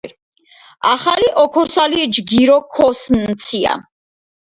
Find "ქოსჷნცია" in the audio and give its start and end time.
2.73-3.73